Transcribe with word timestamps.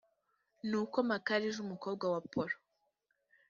nuko 0.69 0.97
mikali 1.09 1.47
j 1.55 1.57
umukobwa 1.65 2.05
wa 2.13 2.19
poro 2.31 2.55